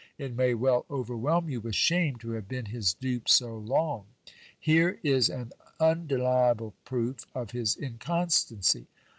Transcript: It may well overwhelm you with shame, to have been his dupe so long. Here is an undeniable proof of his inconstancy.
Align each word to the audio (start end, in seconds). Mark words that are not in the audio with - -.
It 0.17 0.35
may 0.35 0.55
well 0.55 0.87
overwhelm 0.89 1.47
you 1.47 1.61
with 1.61 1.75
shame, 1.75 2.15
to 2.15 2.31
have 2.31 2.47
been 2.47 2.65
his 2.65 2.91
dupe 2.95 3.29
so 3.29 3.55
long. 3.55 4.05
Here 4.59 4.97
is 5.03 5.29
an 5.29 5.51
undeniable 5.79 6.73
proof 6.85 7.27
of 7.35 7.51
his 7.51 7.77
inconstancy. 7.77 8.87